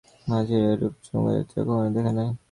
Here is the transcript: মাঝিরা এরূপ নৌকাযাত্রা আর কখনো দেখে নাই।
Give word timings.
মাঝিরা 0.27 0.67
এরূপ 0.73 0.93
নৌকাযাত্রা 1.05 1.59
আর 1.59 1.65
কখনো 1.67 1.89
দেখে 1.95 2.11
নাই। 2.17 2.29